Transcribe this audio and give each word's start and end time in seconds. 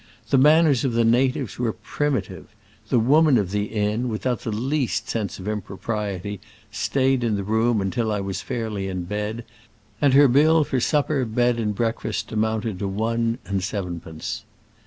The 0.31 0.37
manners 0.39 0.83
of 0.83 0.93
the 0.93 1.05
natives 1.05 1.59
were 1.59 1.73
primitive: 1.73 2.47
the 2.89 2.97
woman 2.97 3.37
of 3.37 3.51
the 3.51 3.65
inn, 3.65 4.09
without 4.09 4.39
the 4.41 4.51
least 4.51 5.07
sense 5.07 5.37
of 5.37 5.47
impropriety, 5.47 6.39
stayed 6.71 7.23
in 7.23 7.35
the 7.35 7.43
room 7.43 7.79
until 7.79 8.11
I 8.11 8.19
was 8.19 8.41
fairly 8.41 8.87
in 8.87 9.03
bed, 9.03 9.45
and 10.01 10.15
her 10.15 10.27
bill 10.27 10.63
for 10.63 10.79
supper, 10.79 11.23
bed 11.23 11.59
and 11.59 11.75
breakfast 11.75 12.31
amcunted 12.31 12.79
to 12.79 12.87
one 12.87 13.37
and 13.45 13.61
sevenpence. 13.63 14.43